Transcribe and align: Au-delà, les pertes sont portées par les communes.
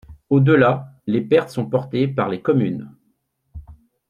Au-delà, 0.31 0.95
les 1.05 1.21
pertes 1.21 1.51
sont 1.51 1.67
portées 1.67 2.07
par 2.07 2.27
les 2.27 2.41
communes. 2.41 2.89